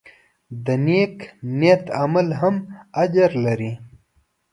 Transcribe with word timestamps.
د 0.65 0.67
نیک 0.85 1.15
نیت 1.59 1.83
عمل 2.01 2.27
هم 2.41 2.55
اجر 3.03 3.31
لري. 3.45 3.71